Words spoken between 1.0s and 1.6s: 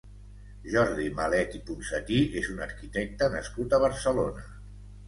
Malet